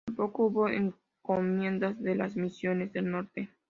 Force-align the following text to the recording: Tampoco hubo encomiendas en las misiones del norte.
Tampoco 0.07 0.45
hubo 0.47 0.67
encomiendas 0.67 1.95
en 2.03 2.17
las 2.17 2.35
misiones 2.35 2.91
del 2.91 3.11
norte. 3.11 3.49